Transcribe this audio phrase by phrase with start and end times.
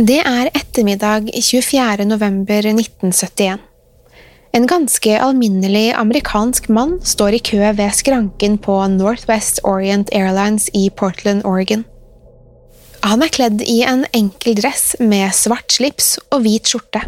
[0.00, 2.06] Det er ettermiddag 24.
[2.08, 3.58] november 1971.
[4.56, 10.86] En ganske alminnelig amerikansk mann står i kø ved skranken på Northwest Orient Airlines i
[10.88, 11.84] Portland, Oregon.
[13.04, 17.04] Han er kledd i en enkel dress med svart slips og hvit skjorte.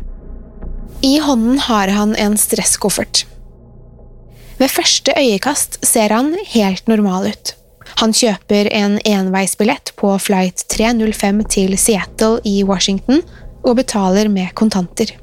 [1.00, 3.24] I hånden har han en stresskoffert.
[4.60, 7.56] Ved første øyekast ser han helt normal ut.
[8.00, 13.22] Han kjøper en enveisbillett på flight 305 til Seattle i Washington
[13.62, 15.14] og betaler med kontanter.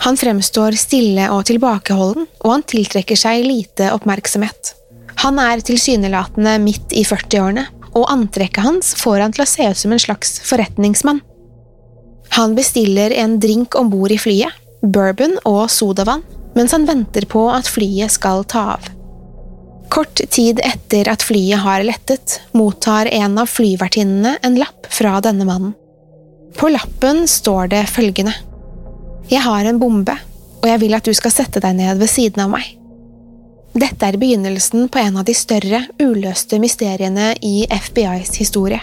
[0.00, 4.74] Han fremstår stille og tilbakeholden, og han tiltrekker seg lite oppmerksomhet.
[5.20, 9.80] Han er tilsynelatende midt i 40-årene, og antrekket hans får han til å se ut
[9.80, 11.20] som en slags forretningsmann.
[12.38, 16.22] Han bestiller en drink om bord i flyet, bourbon og sodavann,
[16.56, 18.88] mens han venter på at flyet skal ta av.
[19.90, 25.44] Kort tid etter at flyet har lettet, mottar en av flyvertinnene en lapp fra denne
[25.44, 25.72] mannen.
[26.54, 28.34] På lappen står det følgende
[29.30, 30.14] Jeg har en bombe,
[30.60, 32.68] og jeg vil at du skal sette deg ned ved siden av meg.
[33.70, 38.80] Dette er begynnelsen på en av de større, uløste mysteriene i FBIs historie.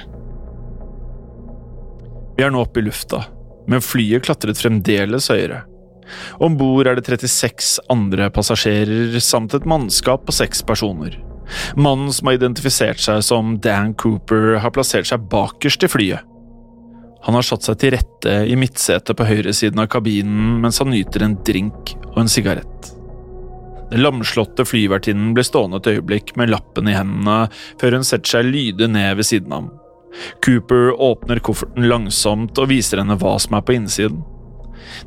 [2.38, 3.24] Vi er nå oppe i lufta,
[3.68, 5.64] men flyet klatret fremdeles høyere.
[6.44, 11.18] Om bord er det 36 andre passasjerer samt et mannskap på seks personer.
[11.80, 16.34] Mannen som har identifisert seg som Dan Cooper, har plassert seg bakerst i flyet.
[17.28, 21.26] Han har satt seg til rette i midtsetet på høyresiden av kabinen mens han nyter
[21.26, 22.94] en drink og en sigarett.
[23.92, 27.48] Den lamslåtte flyvertinnen blir stående et øyeblikk med lappen i hendene
[27.80, 29.70] før hun setter seg lydig ned ved siden av ham.
[30.44, 34.24] Cooper åpner kofferten langsomt og viser henne hva som er på innsiden.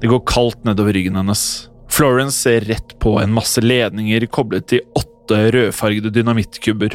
[0.01, 1.45] Det går kaldt nedover ryggen hennes.
[1.91, 6.95] Florence ser rett på en masse ledninger koblet til åtte rødfargede dynamittkubber.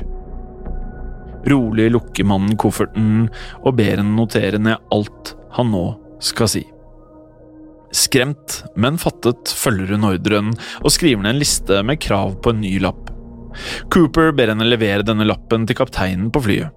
[1.45, 3.27] Rolig lukker mannen kofferten
[3.61, 5.83] og ber henne notere ned alt han nå
[6.23, 6.63] skal si.
[7.95, 12.63] Skremt, men fattet, følger hun ordren og skriver ned en liste med krav på en
[12.63, 13.11] ny lapp.
[13.93, 16.73] Cooper ber henne levere denne lappen til kapteinen på flyet.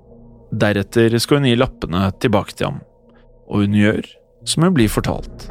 [0.54, 2.78] Deretter skal hun gi lappene tilbake til ham,
[3.48, 4.04] og hun gjør
[4.48, 5.48] som hun blir fortalt.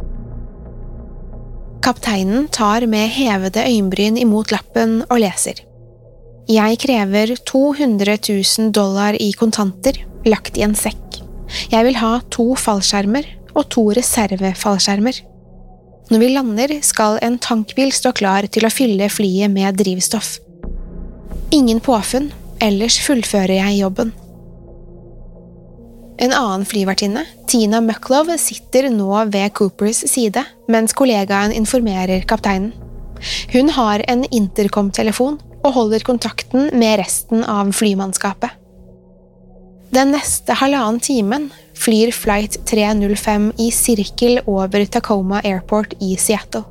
[1.88, 5.62] Kapteinen tar med hevede øyenbryn imot lappen og leser.
[6.52, 9.96] Jeg krever 200 000 dollar i kontanter,
[10.28, 11.22] lagt i en sekk.
[11.72, 15.22] Jeg vil ha to fallskjermer og to reservefallskjermer.
[16.12, 20.42] Når vi lander, skal en tankbil stå klar til å fylle flyet med drivstoff.
[21.56, 24.12] Ingen påfunn, ellers fullfører jeg jobben.
[26.18, 32.72] En annen flyvertinne, Tina Mucklow, sitter nå ved Coopers side, mens kollegaen informerer kapteinen.
[33.54, 38.50] Hun har en intercom-telefon og holder kontakten med resten av flymannskapet.
[39.94, 41.48] Den neste halvannen timen
[41.78, 46.66] flyr flight 305 i sirkel over Tacoma Airport i Seattle.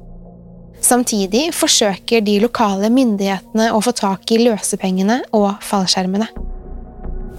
[0.83, 6.29] Samtidig forsøker de lokale myndighetene å få tak i løsepengene og fallskjermene.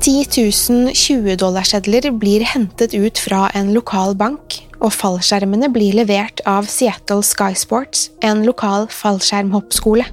[0.01, 0.27] 10
[0.69, 7.23] 000 20-dollarsedler blir hentet ut fra en lokal bank, og fallskjermene blir levert av Seattle
[7.25, 10.05] Skysports, en lokal fallskjermhoppskole.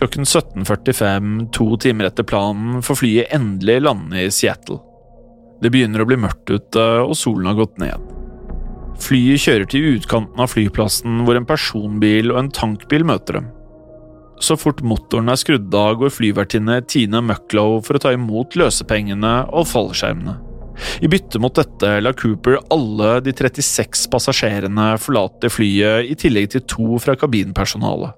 [0.00, 4.80] Klokken 17.45, to timer etter planen, får flyet endelig lande i Seattle.
[5.60, 8.10] Det begynner å bli mørkt ute, og solen har gått ned.
[9.00, 13.50] Flyet kjører til utkanten av flyplassen, hvor en personbil og en tankbil møter dem.
[14.40, 19.34] Så fort motoren er skrudd av, går flyvertinne Tine Mucklow for å ta imot løsepengene
[19.52, 20.38] og fallskjermene.
[21.04, 26.64] I bytte mot dette lar Cooper alle de 36 passasjerene forlate flyet, i tillegg til
[26.64, 28.16] to fra kabinpersonalet.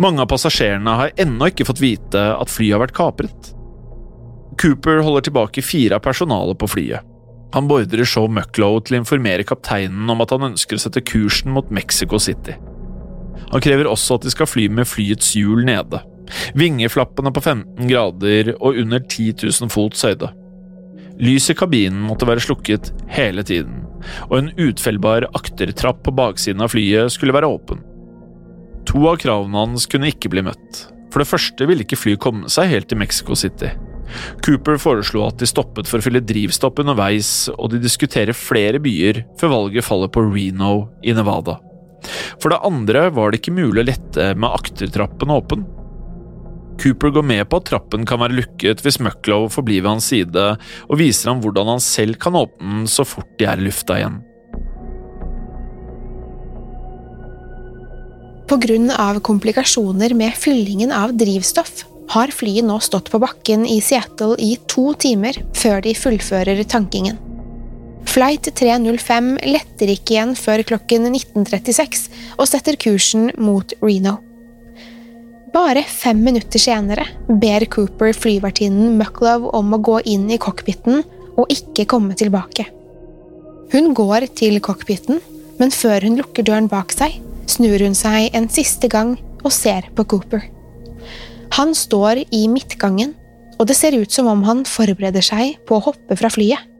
[0.00, 3.52] Mange av passasjerene har ennå ikke fått vite at flyet har vært kapret.
[4.60, 7.08] Cooper holder tilbake fire av personalet på flyet.
[7.52, 11.52] Han beordrer Shaw Mucklow til å informere kapteinen om at han ønsker å sette kursen
[11.52, 12.56] mot Mexico City.
[13.52, 16.00] Han krever også at de skal fly med flyets hjul nede.
[16.56, 20.30] Vingeflappene på 15 grader og under 10 000 fots høyde.
[21.22, 23.82] Lyset i kabinen måtte være slukket hele tiden,
[24.30, 27.82] og en utfellbar aktertrapp på baksiden av flyet skulle være åpen.
[28.88, 30.86] To av kravene hans kunne ikke bli møtt.
[31.12, 33.70] For det første ville ikke flyet komme seg helt til Mexico City.
[34.44, 39.22] Cooper foreslo at de stoppet for å fylle drivstopp underveis, og de diskuterer flere byer
[39.40, 41.58] før valget faller på Reno i Nevada.
[42.40, 45.64] For det andre var det ikke mulig å lette med aktertrappen åpen.
[46.82, 50.44] Cooper går med på at trappen kan være lukket hvis Mucklow forblir ved hans side,
[50.88, 54.00] og viser ham hvordan han selv kan åpne den så fort de er i lufta
[54.00, 54.20] igjen.
[58.52, 64.56] Av komplikasjoner med fyllingen av drivstoff har flyet nå stått på bakken i Seattle i
[64.68, 67.31] to timer før de fullfører tankingen.
[68.08, 74.18] Flight 305 letter ikke igjen før klokken 19.36 og setter kursen mot Reno.
[75.52, 81.02] Bare fem minutter senere ber Cooper flyvertinnen Mucklove om å gå inn i cockpiten
[81.36, 82.66] og ikke komme tilbake.
[83.72, 85.20] Hun går til cockpiten,
[85.60, 87.18] men før hun lukker døren bak seg,
[87.48, 90.44] snur hun seg en siste gang og ser på Cooper.
[91.58, 93.12] Han står i midtgangen,
[93.60, 96.71] og det ser ut som om han forbereder seg på å hoppe fra flyet.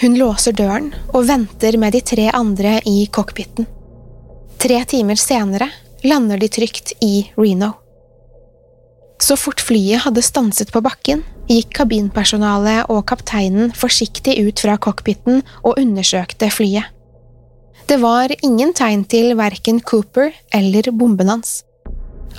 [0.00, 3.68] Hun låser døren og venter med de tre andre i cockpiten.
[4.62, 5.68] Tre timer senere
[6.06, 7.72] lander de trygt i Reno.
[9.22, 15.44] Så fort flyet hadde stanset på bakken, gikk kabinpersonalet og kapteinen forsiktig ut fra cockpiten
[15.62, 16.88] og undersøkte flyet.
[17.86, 21.60] Det var ingen tegn til verken Cooper eller bomben hans.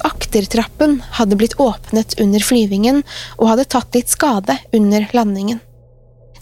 [0.04, 3.04] Aktertrappen hadde blitt åpnet under flyvingen
[3.38, 5.62] og hadde tatt litt skade under landingen.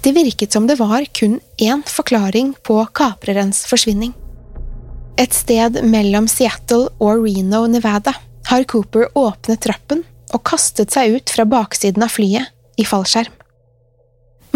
[0.02, 4.16] Det virket som det var kun én forklaring på kaprerens forsvinning.
[5.22, 8.16] Et sted mellom Seattle og Reno, Nevada,
[8.50, 10.02] har Cooper åpnet trappen
[10.34, 12.50] og kastet seg ut fra baksiden av flyet
[12.82, 13.30] i fallskjerm.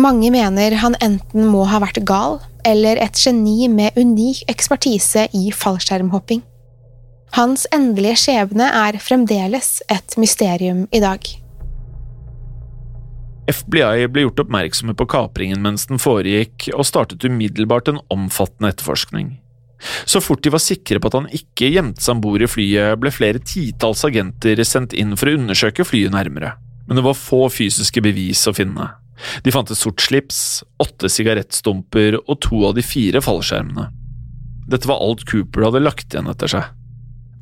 [0.02, 5.52] Mange mener han enten må ha vært gal eller et geni med unik ekspertise i
[5.54, 6.42] fallskjermhopping.
[7.38, 11.22] Hans endelige skjebne er fremdeles et mysterium i dag.
[13.46, 19.36] FBI ble gjort oppmerksomme på kapringen mens den foregikk, og startet umiddelbart en omfattende etterforskning.
[20.10, 22.98] Så fort de var sikre på at han ikke gjemte seg om bord i flyet,
[23.02, 26.56] ble flere titalls agenter sendt inn for å undersøke flyet nærmere,
[26.88, 28.90] men det var få fysiske bevis å finne.
[29.46, 33.88] De fant et sort slips, åtte sigarettstumper og to av de fire fallskjermene.
[34.72, 36.74] Dette var alt Cooper hadde lagt igjen etter seg.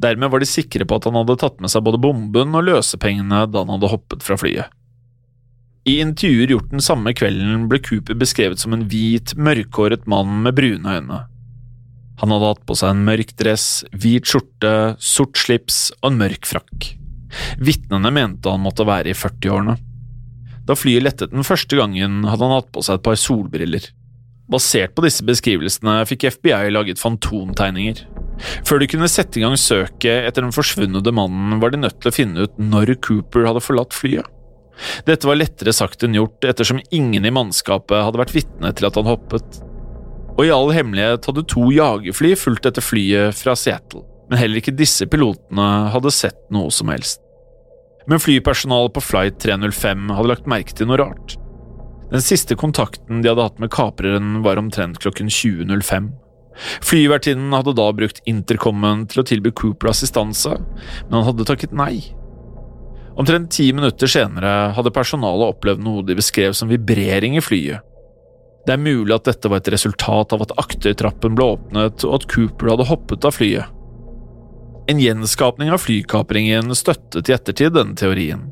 [0.04, 3.46] Dermed var de sikre på at han hadde tatt med seg både bomben og løsepengene
[3.48, 4.68] da han hadde hoppet fra flyet.
[5.84, 10.56] I intervjuer gjort den samme kvelden ble Cooper beskrevet som en hvit, mørkhåret mann med
[10.56, 11.18] brune øyne.
[12.22, 14.74] Han hadde hatt på seg en mørk dress, hvit skjorte,
[15.04, 16.94] sort slips og en mørk frakk.
[17.60, 19.76] Vitnene mente han måtte være i 40-årene.
[20.64, 23.90] Da flyet lettet den første gangen, hadde han hatt på seg et par solbriller.
[24.54, 28.06] Basert på disse beskrivelsene fikk FBI laget fantomtegninger.
[28.68, 32.12] Før de kunne sette i gang søket etter den forsvunne mannen, var de nødt til
[32.12, 34.32] å finne ut når Cooper hadde forlatt flyet.
[35.08, 38.98] Dette var lettere sagt enn gjort, ettersom ingen i mannskapet hadde vært vitne til at
[39.00, 39.60] han hoppet.
[40.34, 44.74] Og i all hemmelighet hadde to jagerfly fulgt etter flyet fra Seattle, men heller ikke
[44.76, 47.22] disse pilotene hadde sett noe som helst.
[48.10, 51.38] Men flypersonalet på flight 305 hadde lagt merke til noe rart.
[52.12, 56.12] Den siste kontakten de hadde hatt med kapreren var omtrent klokken 20.05.
[56.86, 60.60] Flyvertinnen hadde da brukt intercomen til å tilby Cooper assistanse,
[61.08, 62.04] men han hadde takket nei.
[63.20, 67.84] Omtrent ti minutter senere hadde personalet opplevd noe de beskrev som vibrering i flyet.
[68.66, 72.28] Det er mulig at dette var et resultat av at aktertrappen ble åpnet og at
[72.32, 73.68] Cooper hadde hoppet av flyet.
[74.90, 78.50] En gjenskapning av flykapringen støttet i ettertid denne teorien.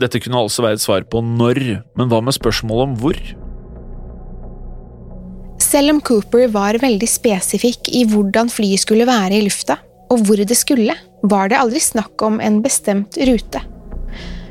[0.00, 1.60] Dette kunne altså være et svar på når,
[1.96, 3.20] men hva med spørsmålet om hvor?
[5.66, 9.80] Selv om Cooper var veldig spesifikk i hvordan flyet skulle være i lufta,
[10.12, 10.94] og hvor det skulle,
[11.26, 13.64] var det aldri snakk om en bestemt rute.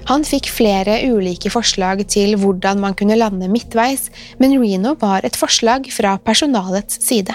[0.09, 5.37] Han fikk flere ulike forslag til hvordan man kunne lande midtveis, men Reno var et
[5.39, 7.33] forslag fra personalets side.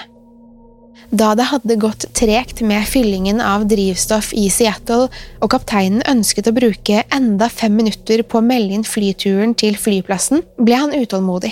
[1.11, 5.09] Da det hadde gått tregt med fyllingen av drivstoff i Seattle,
[5.43, 10.45] og kapteinen ønsket å bruke enda fem minutter på å melde inn flyturen til flyplassen,
[10.61, 11.51] ble han utålmodig.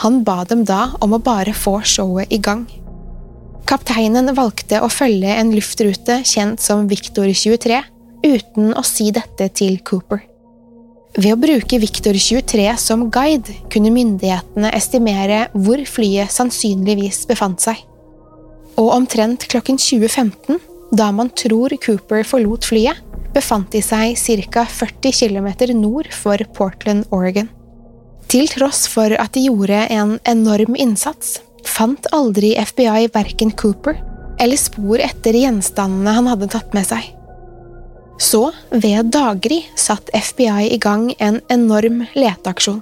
[0.00, 2.64] Han ba dem da om å bare få showet i gang.
[3.68, 7.82] Kapteinen valgte å følge en luftrute kjent som Victor 23,
[8.24, 10.22] uten å si dette til Cooper.
[11.16, 17.78] Ved å bruke Victor 23 som guide kunne myndighetene estimere hvor flyet sannsynligvis befant seg.
[18.76, 20.60] Og omtrent klokken 20.15,
[20.92, 23.00] da man tror Cooper forlot flyet,
[23.32, 24.20] befant de seg
[24.52, 24.66] ca.
[24.68, 25.48] 40 km
[25.80, 27.48] nord for Portland, Oregon.
[28.28, 34.02] Til tross for at de gjorde en enorm innsats, fant aldri FBI verken Cooper
[34.42, 37.15] eller spor etter gjenstandene han hadde tatt med seg.
[38.18, 42.80] Så, ved daggry, satt FBI i gang en enorm leteaksjon.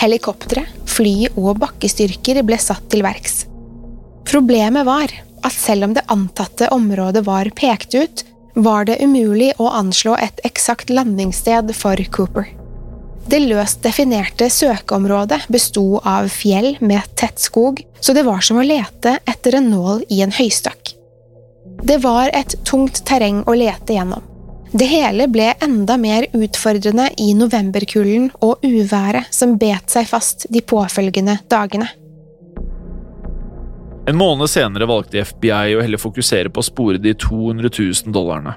[0.00, 3.44] Helikoptre, fly og bakkestyrker ble satt til verks.
[4.26, 5.12] Problemet var
[5.46, 8.24] at selv om det antatte området var pekt ut,
[8.56, 12.48] var det umulig å anslå et eksakt landingssted for Cooper.
[13.26, 18.64] Det løst definerte søkeområdet besto av fjell med tett skog, så det var som å
[18.64, 20.94] lete etter en nål i en høystakk.
[21.82, 24.22] Det var et tungt terreng å lete gjennom.
[24.76, 30.60] Det hele ble enda mer utfordrende i novemberkulden og uværet som bet seg fast de
[30.60, 31.88] påfølgende dagene.
[34.06, 38.52] En måned senere valgte FBI å heller fokusere på å spore de 200 000 dollarene.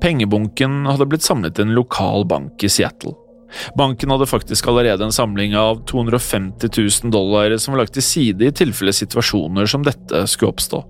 [0.00, 3.12] Pengebunken hadde blitt samlet i en lokal bank i Seattle.
[3.76, 8.48] Banken hadde faktisk allerede en samling av 250 000 dollar som var lagt til side
[8.48, 10.82] i tilfelle situasjoner som dette skulle oppstå.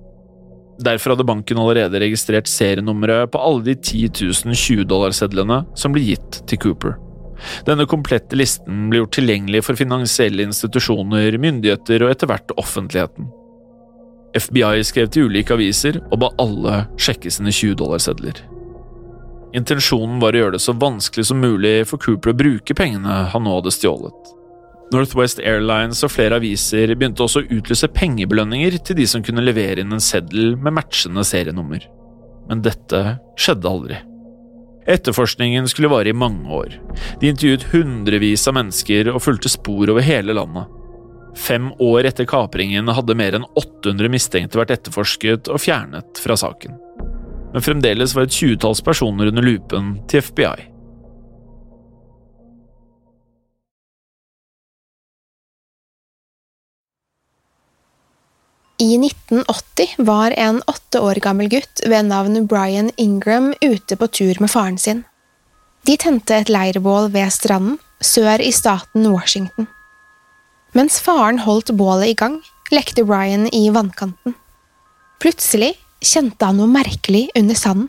[0.82, 4.10] Derfor hadde banken allerede registrert serienummeret på alle de 10
[4.44, 6.98] 000 20-dollarsedlene som ble gitt til Cooper.
[7.68, 13.30] Denne komplette listen ble gjort tilgjengelig for finansielle institusjoner, myndigheter og etter hvert offentligheten.
[14.36, 18.42] FBI skrev til ulike aviser og ba alle sjekke sine 20-dollarsedler.
[19.56, 23.46] Intensjonen var å gjøre det så vanskelig som mulig for Cooper å bruke pengene han
[23.46, 24.34] nå hadde stjålet.
[24.94, 29.82] Northwest Airlines og flere aviser begynte også å utlyse pengebelønninger til de som kunne levere
[29.82, 31.88] inn en seddel med matchende serienummer.
[32.46, 33.02] Men dette
[33.40, 33.98] skjedde aldri.
[34.86, 36.78] Etterforskningen skulle vare i mange år.
[37.18, 40.70] De intervjuet hundrevis av mennesker og fulgte spor over hele landet.
[41.36, 46.78] Fem år etter kapringen hadde mer enn 800 mistenkte vært etterforsket og fjernet fra saken
[47.56, 50.75] men fremdeles var et tjuetalls personer under lupen til FBI.
[58.78, 64.36] I 1980 var en åtte år gammel gutt ved navn Brian Ingram ute på tur
[64.40, 65.04] med faren sin.
[65.88, 69.66] De tente et leirbål ved stranden, sør i staten Washington.
[70.76, 72.36] Mens faren holdt bålet i gang,
[72.68, 74.36] lekte Brian i vannkanten.
[75.24, 75.72] Plutselig
[76.04, 77.88] kjente han noe merkelig under sanden.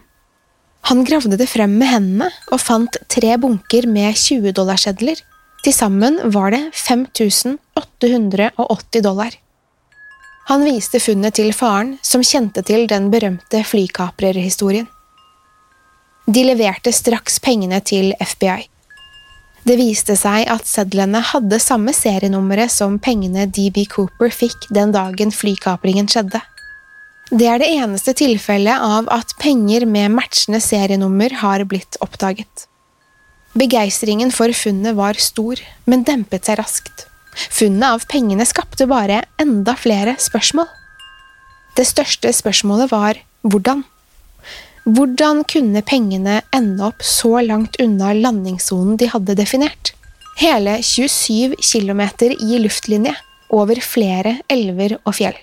[0.87, 5.19] Han gravde det frem med hendene og fant tre bunker med 20-dollarsedler.
[5.65, 9.35] Til sammen var det 5880 dollar.
[10.47, 14.87] Han viste funnet til faren, som kjente til den berømte flykaprerhistorien.
[16.27, 18.69] De leverte straks pengene til FBI.
[19.67, 25.33] Det viste seg at sedlene hadde samme serienummeret som pengene DB Cooper fikk den dagen
[25.35, 26.39] flykapringen skjedde.
[27.27, 32.67] Det er det eneste tilfellet av at penger med matchende serienummer har blitt oppdaget.
[33.57, 37.09] Begeistringen for funnet var stor, men dempet seg raskt.
[37.37, 40.67] Funnet av pengene skapte bare enda flere spørsmål.
[41.77, 43.83] Det største spørsmålet var hvordan.
[44.87, 49.91] Hvordan kunne pengene ende opp så langt unna landingssonen de hadde definert?
[50.39, 52.01] Hele 27 km
[52.37, 53.13] i luftlinje,
[53.49, 55.37] over flere elver og fjell.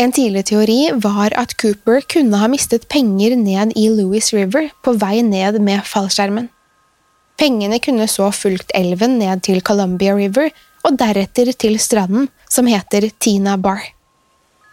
[0.00, 4.94] En tidlig teori var at Cooper kunne ha mistet penger ned i Louis River på
[4.98, 6.48] vei ned med fallskjermen.
[7.40, 10.52] Pengene kunne så fulgt elven ned til Columbia River
[10.86, 13.82] og deretter til stranden, som heter Tina Bar.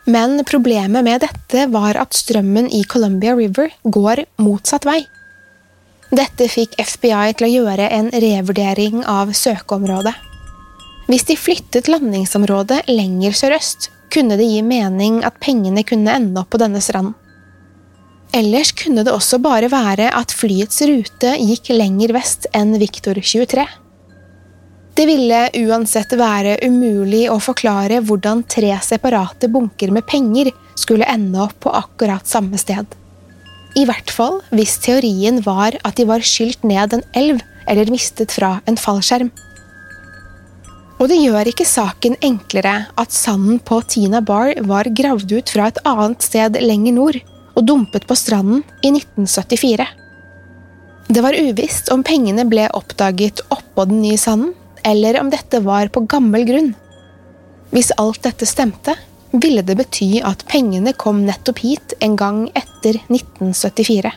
[0.10, 5.04] Men problemet med dette var at strømmen i Columbia River går motsatt vei.
[6.10, 10.16] Dette fikk FBI til å gjøre en revurdering av søkeområdet.
[11.10, 16.50] Hvis de flyttet landingsområdet lenger sørøst, kunne det gi mening at pengene kunne ende opp
[16.54, 17.14] på denne stranden.
[18.30, 23.64] Ellers kunne det også bare være at flyets rute gikk lenger vest enn Victor 23.
[24.94, 31.42] Det ville uansett være umulig å forklare hvordan tre separate bunker med penger skulle ende
[31.42, 32.86] opp på akkurat samme sted.
[33.80, 38.34] I hvert fall hvis teorien var at de var skylt ned en elv eller mistet
[38.36, 39.32] fra en fallskjerm.
[41.00, 45.70] Og det gjør ikke saken enklere at sanden på Tina Bar var gravd ut fra
[45.72, 47.22] et annet sted lenger nord
[47.60, 49.88] og dumpet på stranden i 1974.
[51.10, 54.54] Det var uvisst om pengene ble oppdaget oppå den nye sanden,
[54.86, 56.70] eller om dette var på gammel grunn.
[57.74, 58.96] Hvis alt dette stemte,
[59.32, 64.14] ville det bety at pengene kom nettopp hit en gang etter 1974.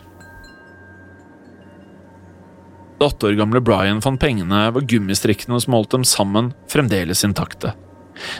[3.00, 7.74] Da åtte år gamle Brian fant pengene, var gummistrikkene som holdt dem sammen, fremdeles intakte.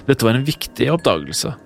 [0.07, 1.57] Dette var en viktig oppdagelse.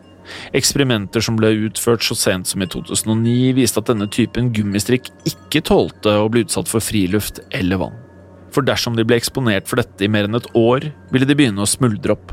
[0.57, 5.65] Eksperimenter som ble utført så sent som i 2009, viste at denne typen gummistrikk ikke
[5.67, 8.01] tålte å bli utsatt for friluft eller vann.
[8.55, 11.63] For dersom de ble eksponert for dette i mer enn et år, ville de begynne
[11.63, 12.33] å smuldre opp.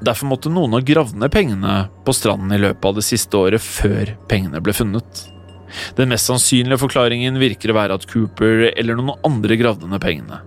[0.00, 1.74] Derfor måtte noen ha gravd ned pengene
[2.06, 5.26] på stranden i løpet av det siste året før pengene ble funnet.
[5.98, 10.40] Den mest sannsynlige forklaringen virker å være at Cooper eller noen andre gravde ned pengene.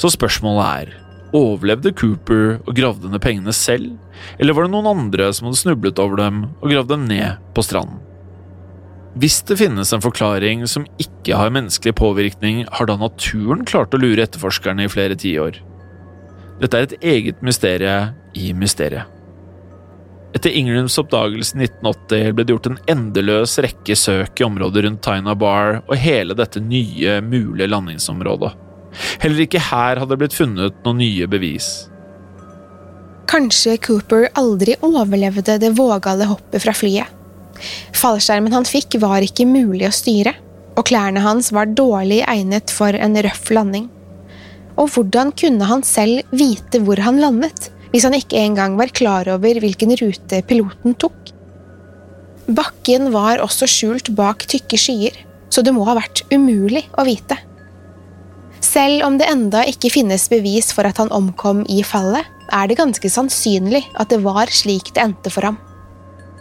[0.00, 0.94] Så spørsmålet er
[1.36, 3.92] Overlevde Cooper og gravde ned pengene selv,
[4.38, 7.64] eller var det noen andre som hadde snublet over dem og gravd dem ned på
[7.66, 8.02] stranden?
[9.16, 14.00] Hvis det finnes en forklaring som ikke har menneskelig påvirkning, har da naturen klart å
[14.02, 15.62] lure etterforskerne i flere tiår?
[16.60, 19.08] Dette er et eget mysterium i mysteriet.
[20.36, 25.00] Etter Ingrams oppdagelse i 1980 ble det gjort en endeløs rekke søk i området rundt
[25.06, 28.52] Taina Bar og hele dette nye, mulige landingsområdet.
[29.22, 31.86] Heller ikke her hadde det blitt funnet noen nye bevis.
[33.26, 37.10] Kanskje Cooper aldri overlevde det vågale hoppet fra flyet.
[37.96, 40.34] Fallskjermen han fikk, var ikke mulig å styre,
[40.76, 43.88] og klærne hans var dårlig egnet for en røff landing.
[44.76, 49.28] Og hvordan kunne han selv vite hvor han landet, hvis han ikke engang var klar
[49.32, 51.32] over hvilken rute piloten tok?
[52.46, 55.16] Bakken var også skjult bak tykke skyer,
[55.50, 57.40] så det må ha vært umulig å vite.
[58.62, 62.78] Selv om det enda ikke finnes bevis for at han omkom i fallet, er det
[62.78, 65.58] ganske sannsynlig at det var slik det endte for ham.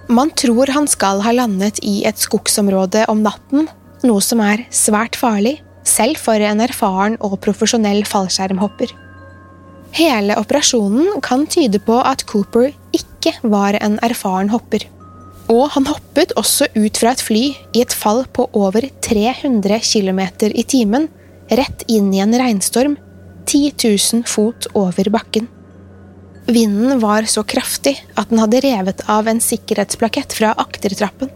[0.08, 3.70] Man tror han skal ha landet i et skogsområde om natten,
[4.06, 8.94] noe som er svært farlig, selv for en erfaren og profesjonell fallskjermhopper.
[9.96, 14.84] Hele operasjonen kan tyde på at Cooper ikke var en erfaren hopper.
[15.50, 17.44] Og han hoppet også ut fra et fly
[17.78, 21.08] i et fall på over 300 km i timen,
[21.50, 22.98] rett inn i en regnstorm,
[23.46, 25.48] 10 000 fot over bakken.
[26.46, 31.32] Vinden var så kraftig at den hadde revet av en sikkerhetsplakett fra aktertrappen.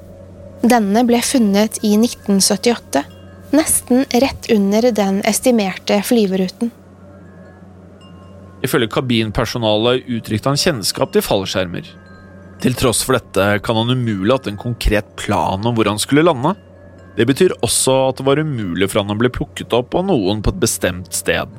[0.61, 3.01] Denne ble funnet i 1978,
[3.55, 6.69] nesten rett under den estimerte flyveruten.
[8.61, 11.87] Ifølge kabinpersonalet uttrykte han kjennskap til fallskjermer.
[12.59, 16.01] Til tross for dette kan han umulig ha hatt en konkret plan om hvor han
[16.01, 16.53] skulle lande.
[17.15, 20.43] Det betyr også at det var umulig for han å bli plukket opp av noen
[20.43, 21.49] på et bestemt sted.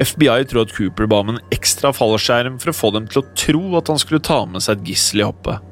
[0.00, 3.26] FBI tror at Cooper ba om en ekstra fallskjerm for å få dem til å
[3.36, 5.66] tro at han skulle ta med seg et gissel i hoppet.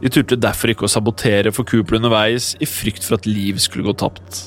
[0.00, 3.86] De turte derfor ikke å sabotere for Cooper underveis, i frykt for at liv skulle
[3.86, 4.40] gå tapt.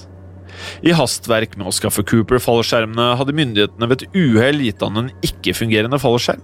[0.82, 5.14] I hastverk med å skaffe Cooper fallskjermene hadde myndighetene ved et uhell gitt han en
[5.26, 6.44] ikke-fungerende fallskjerm.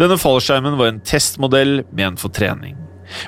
[0.00, 2.76] Denne fallskjermen var en testmodell ment for trening.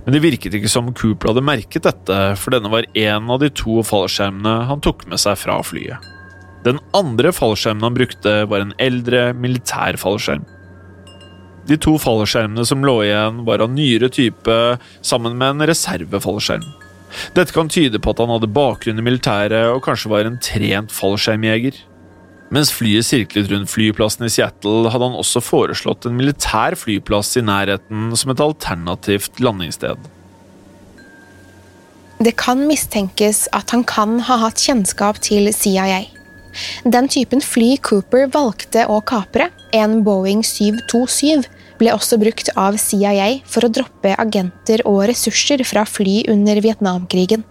[0.04, 3.50] Men det virket ikke som Cooper hadde merket dette, for denne var en av de
[3.56, 6.11] to fallskjermene han tok med seg fra flyet.
[6.62, 10.44] Den andre fallskjermen han brukte, var en eldre, militær fallskjerm.
[11.66, 14.58] De to fallskjermene som lå igjen, var av nyere type,
[15.02, 16.66] sammen med en reservefallskjerm.
[17.36, 20.94] Dette kan tyde på at han hadde bakgrunn i militæret og kanskje var en trent
[20.94, 21.76] fallskjermjeger.
[22.52, 27.44] Mens flyet sirklet rundt flyplassen i Seattle, hadde han også foreslått en militær flyplass i
[27.44, 30.10] nærheten som et alternativt landingssted.
[32.22, 36.04] Det kan mistenkes at han kan ha hatt kjennskap til CIA.
[36.84, 41.48] Den typen fly Cooper valgte å kapre, en Boeing 727,
[41.80, 47.46] ble også brukt av CIA for å droppe agenter og ressurser fra fly under Vietnamkrigen.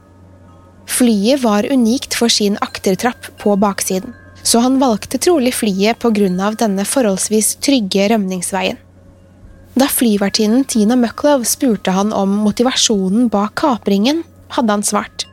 [0.91, 6.51] Flyet var unikt for sin aktertrapp på baksiden så han valgte trolig flyet pga.
[6.57, 8.77] denne forholdsvis trygge rømningsveien.
[9.73, 15.25] Da flyvertinnen Tina Mucklow spurte han om motivasjonen bak kapringen, hadde han svart.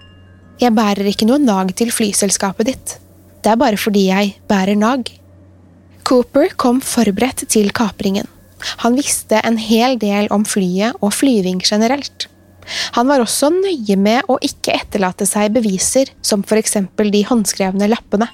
[0.61, 2.99] Jeg bærer ikke noe nag til flyselskapet ditt.
[3.43, 5.09] Det er bare fordi jeg bærer nag.
[6.09, 8.27] Cooper kom forberedt til kapringen.
[8.83, 12.27] Han visste en hel del om flyet og flyving generelt.
[12.97, 17.89] Han var også nøye med å ikke etterlate seg beviser, som for eksempel de håndskrevne
[17.89, 18.29] lappene.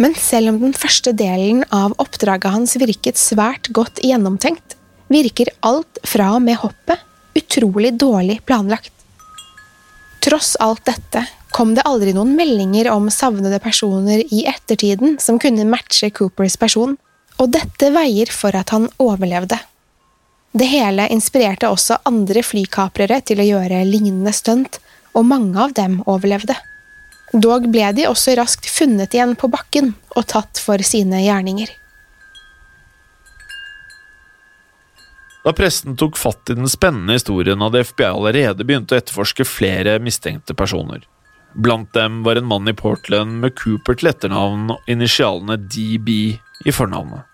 [0.00, 4.78] Men selv om den første delen av oppdraget hans virket svært godt gjennomtenkt,
[5.12, 7.02] virker alt fra og med hoppet
[7.36, 8.94] utrolig dårlig planlagt.
[10.24, 15.66] Tross alt dette kom det aldri noen meldinger om savnede personer i ettertiden som kunne
[15.68, 16.96] matche Coopers person,
[17.40, 19.58] og dette veier for at han overlevde.
[20.52, 24.80] Det hele inspirerte også andre flykaprere til å gjøre lignende stunt,
[25.14, 26.56] og mange av dem overlevde.
[27.32, 31.70] Dog ble de også raskt funnet igjen på bakken og tatt for sine gjerninger.
[35.44, 39.96] Da pressen tok fatt i den spennende historien, hadde FBI allerede begynt å etterforske flere
[40.02, 41.06] mistenkte personer.
[41.54, 46.10] Blant dem var en mann i Portland med Cooper til etternavn og initialene DB
[46.66, 47.26] i fornavnet.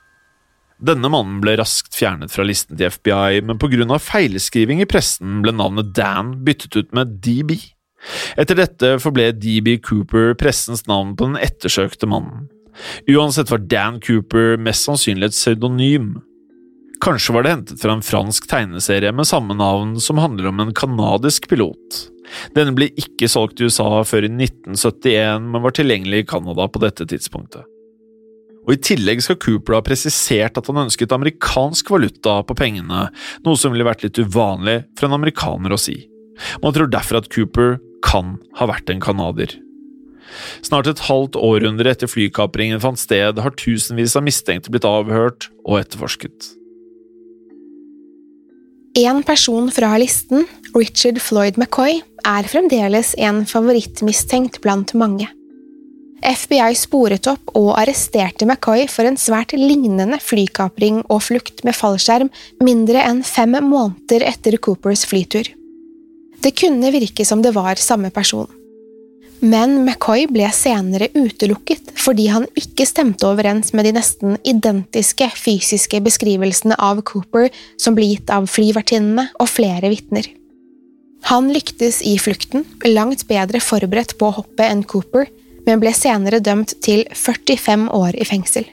[0.77, 3.99] Denne mannen ble raskt fjernet fra listen til FBI, men pga.
[4.01, 7.57] feilskriving i pressen ble navnet Dan byttet ut med DB.
[8.37, 12.49] Etter dette forble DB Cooper pressens navn på den ettersøkte mannen.
[13.09, 16.19] Uansett var Dan Cooper mest sannsynlig et pseudonym.
[17.01, 20.77] Kanskje var det hentet fra en fransk tegneserie med samme navn som handler om en
[20.77, 22.05] canadisk pilot.
[22.57, 26.83] Denne ble ikke solgt i USA før i 1971, men var tilgjengelig i Canada på
[26.83, 27.67] dette tidspunktet.
[28.67, 33.07] Og I tillegg skal Cooper ha presisert at han ønsket amerikansk valuta på pengene,
[33.47, 36.01] noe som ville vært litt uvanlig for en amerikaner å si.
[36.65, 39.55] Man tror derfor at Cooper kan ha vært en canadier.
[40.67, 45.79] Snart et halvt århundre etter flykapringen fant sted, har tusenvis av mistenkte blitt avhørt og
[45.81, 46.53] etterforsket.
[48.97, 55.29] En person fra listen, Richard Floyd McCoy, er fremdeles en favorittmistenkt blant mange.
[56.27, 62.33] FBI sporet opp og arresterte McCoy for en svært lignende flykapring og flukt med fallskjerm
[62.65, 65.53] mindre enn fem måneder etter Coopers flytur.
[66.43, 68.49] Det kunne virke som det var samme person.
[69.45, 76.01] Men McCoy ble senere utelukket fordi han ikke stemte overens med de nesten identiske fysiske
[76.03, 80.33] beskrivelsene av Cooper som ble gitt av flyvertinnene og flere vitner.
[81.25, 85.27] Han lyktes i flukten, langt bedre forberedt på hoppet enn Cooper,
[85.67, 88.67] men ble senere dømt til 45 år i fengsel.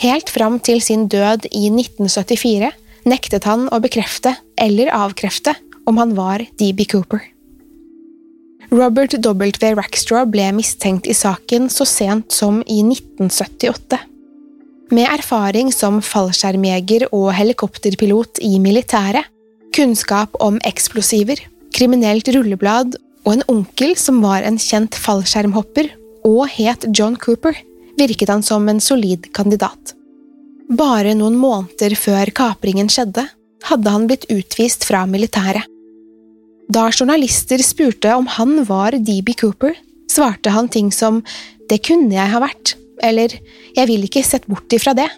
[0.00, 2.72] Helt fram til sin død i 1974
[3.08, 5.54] nektet han å bekrefte eller avkrefte
[5.86, 7.22] om han var DB Cooper.
[8.72, 9.52] Robert W.
[9.78, 14.00] Rackstraw ble mistenkt i saken så sent som i 1978.
[14.94, 19.26] Med erfaring som fallskjermjeger og helikopterpilot i militæret,
[19.76, 21.40] kunnskap om eksplosiver,
[21.76, 25.90] kriminelt rulleblad og en onkel som var en kjent fallskjermhopper
[26.26, 27.56] og het John Cooper,
[27.98, 29.92] virket han som en solid kandidat.
[30.66, 33.26] Bare noen måneder før kapringen skjedde,
[33.66, 35.66] hadde han blitt utvist fra militæret.
[36.72, 39.76] Da journalister spurte om han var DB Cooper,
[40.10, 41.20] svarte han ting som
[41.70, 43.34] det kunne jeg ha vært, eller
[43.76, 45.08] jeg vil ikke sett bort ifra det.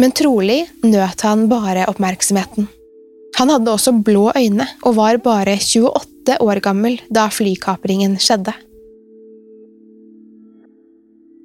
[0.00, 2.66] Men trolig nøt han bare oppmerksomheten.
[3.38, 8.54] Han hadde også blå øyne og var bare 28 år gammel da flykapringen skjedde.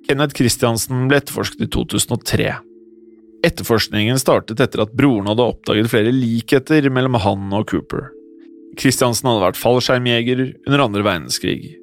[0.09, 2.53] Kenneth Christiansen ble etterforsket i 2003.
[3.45, 8.09] Etterforskningen startet etter at broren hadde oppdaget flere likheter mellom han og Cooper.
[8.79, 11.75] Christiansen hadde vært fallskjermjeger under andre verdenskrig.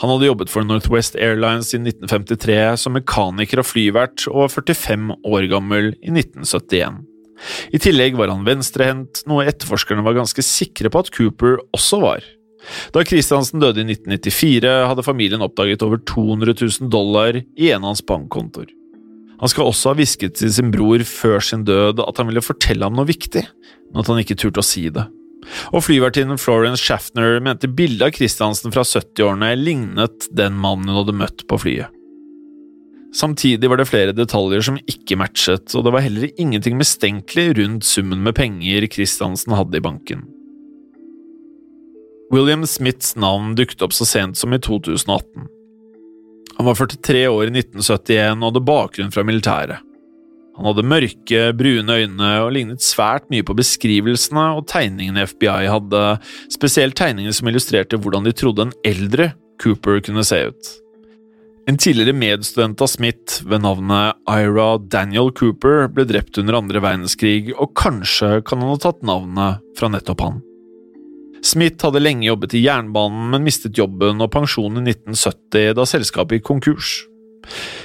[0.00, 5.18] Han hadde jobbet for Northwest Airlines i 1953 som mekaniker og flyvert, og var 45
[5.28, 7.02] år gammel i 1971.
[7.72, 12.26] I tillegg var han venstrehendt, noe etterforskerne var ganske sikre på at Cooper også var.
[12.92, 17.94] Da Christiansen døde i 1994, hadde familien oppdaget over 200 000 dollar i en av
[17.94, 18.68] hans bankkontoer.
[19.40, 22.84] Han skal også ha hvisket til sin bror før sin død at han ville fortelle
[22.84, 23.46] ham noe viktig,
[23.88, 25.06] men at han ikke turte å si det.
[25.72, 31.16] Og flyvertinnen Florence Schaffner mente bildet av Christiansen fra 70-årene lignet den mannen hun hadde
[31.16, 31.88] møtt på flyet.
[33.16, 37.86] Samtidig var det flere detaljer som ikke matchet, og det var heller ingenting mistenkelig rundt
[37.86, 40.28] summen med penger Christiansen hadde i banken.
[42.30, 45.48] William Smiths navn dukket opp så sent som i 2018.
[46.60, 49.86] Han var 43 år i 1971 og hadde bakgrunn fra militæret.
[50.60, 56.02] Han hadde mørke, brune øyne og lignet svært mye på beskrivelsene og tegningene FBI hadde,
[56.52, 60.70] spesielt tegninger som illustrerte hvordan de trodde en eldre Cooper kunne se ut.
[61.70, 67.52] En tidligere medstudent av Smith ved navnet Ira Daniel Cooper ble drept under andre verdenskrig,
[67.54, 70.40] og kanskje kan han ha tatt navnet fra nettopp han.
[71.46, 76.40] Smith hadde lenge jobbet i jernbanen, men mistet jobben og pensjonen i 1970 da selskapet
[76.40, 76.90] gikk konkurs.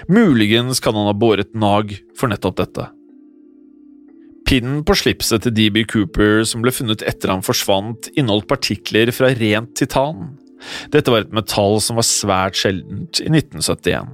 [0.09, 2.87] Muligens kan han ha båret nag for nettopp dette.
[4.49, 9.29] Pinnen på slipset til DB Cooper som ble funnet etter han forsvant, inneholdt partikler fra
[9.37, 10.39] rent titan.
[10.93, 14.13] Dette var et metall som var svært sjeldent i 1971.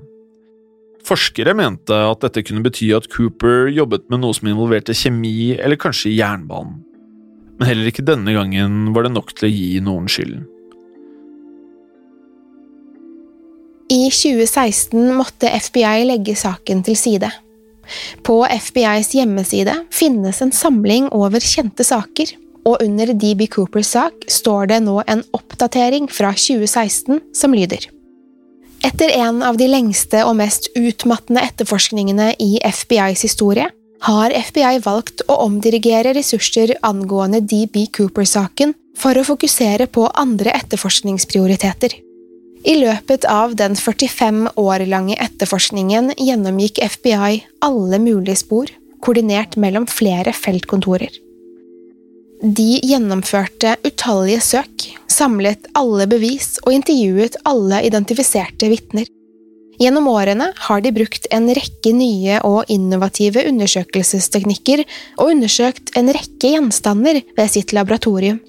[1.08, 5.80] Forskere mente at dette kunne bety at Cooper jobbet med noe som involverte kjemi eller
[5.82, 6.80] kanskje jernbanen.
[7.58, 10.48] Men heller ikke denne gangen var det nok til å gi noen skylden.
[13.92, 17.28] I 2016 måtte FBI legge saken til side.
[18.24, 22.32] På FBIs hjemmeside finnes en samling over kjente saker,
[22.66, 27.88] og under DB Coopers sak står det nå en oppdatering fra 2016 som lyder.
[28.82, 33.68] Etter en av de lengste og mest utmattende etterforskningene i FBIs historie
[34.02, 41.94] har FBI valgt å omdirigere ressurser angående DB Cooper-saken for å fokusere på andre etterforskningsprioriteter.
[42.66, 48.70] I løpet av den 45 år lange etterforskningen gjennomgikk FBI alle mulige spor,
[49.02, 51.10] koordinert mellom flere feltkontorer.
[52.42, 59.06] De gjennomførte utallige søk, samlet alle bevis og intervjuet alle identifiserte vitner.
[59.78, 64.82] Gjennom årene har de brukt en rekke nye og innovative undersøkelsesteknikker
[65.20, 68.42] og undersøkt en rekke gjenstander ved sitt laboratorium.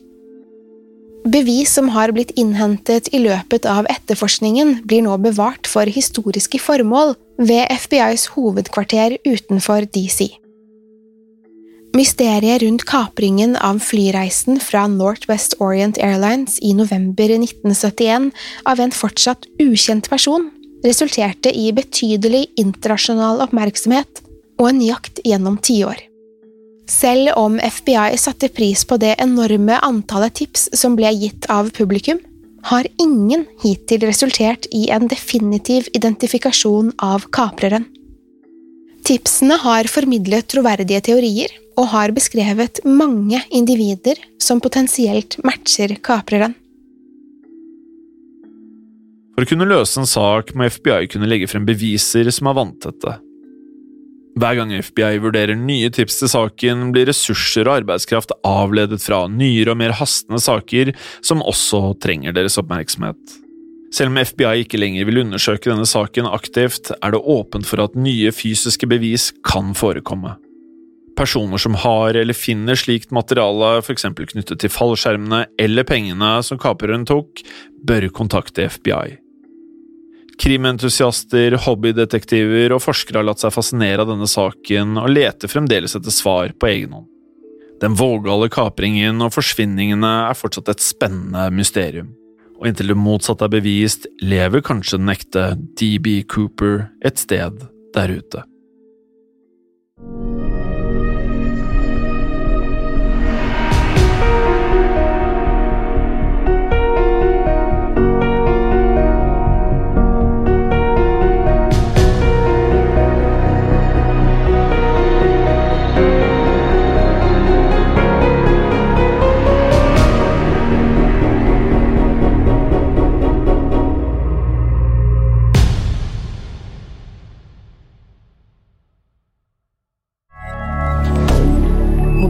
[1.29, 7.13] Bevis som har blitt innhentet i løpet av etterforskningen, blir nå bevart for historiske formål
[7.39, 10.33] ved FBIs hovedkvarter utenfor DC.
[11.93, 18.31] Mysteriet rundt kapringen av flyreisen fra Northwest Orient Airlines i november 1971
[18.65, 20.47] av en fortsatt ukjent person
[20.87, 24.23] resulterte i betydelig internasjonal oppmerksomhet
[24.57, 26.01] og en jakt gjennom tiår.
[26.89, 32.19] Selv om FBI satte pris på det enorme antallet tips som ble gitt av publikum,
[32.73, 37.85] har ingen hittil resultert i en definitiv identifikasjon av kapreren.
[39.05, 46.57] Tipsene har formidlet troverdige teorier og har beskrevet mange individer som potensielt matcher kapreren.
[49.33, 53.17] For å kunne løse en sak må FBI kunne legge frem beviser som er vanntette,
[54.33, 59.75] hver gang FBI vurderer nye tips til saken, blir ressurser og arbeidskraft avledet fra nyere
[59.75, 63.21] og mer hastende saker som også trenger deres oppmerksomhet.
[63.93, 67.99] Selv om FBI ikke lenger vil undersøke denne saken aktivt, er det åpent for at
[67.99, 70.39] nye fysiske bevis kan forekomme.
[71.17, 74.07] Personer som har eller finner slikt materiale, f.eks.
[74.17, 77.43] knyttet til fallskjermene eller pengene som kapreren tok,
[77.85, 79.19] bør kontakte FBI.
[80.43, 86.15] Krimentusiaster, hobbydetektiver og forskere har latt seg fascinere av denne saken og leter fremdeles etter
[86.15, 87.09] svar på egen hånd.
[87.83, 92.13] Den vågale kapringen og forsvinningene er fortsatt et spennende mysterium.
[92.61, 95.49] Og inntil det motsatte er bevist, lever kanskje den ekte
[95.79, 97.59] DB Cooper et sted
[97.93, 98.47] der ute.